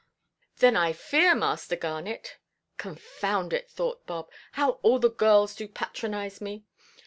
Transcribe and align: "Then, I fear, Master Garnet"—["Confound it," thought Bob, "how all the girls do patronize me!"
"Then, 0.57 0.75
I 0.75 0.93
fear, 0.93 1.35
Master 1.35 1.75
Garnet"—["Confound 1.75 3.53
it," 3.53 3.69
thought 3.69 4.07
Bob, 4.07 4.31
"how 4.53 4.79
all 4.81 4.97
the 4.97 5.11
girls 5.11 5.53
do 5.53 5.67
patronize 5.67 6.41
me!" 6.41 6.65